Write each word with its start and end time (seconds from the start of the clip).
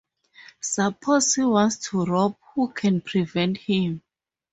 Suppose 0.61 1.35
he 1.35 1.43
wants 1.43 1.87
to 1.91 2.03
rob— 2.05 2.35
who 2.55 2.69
can 2.73 3.01
prevent 3.01 3.57
him? 3.57 4.01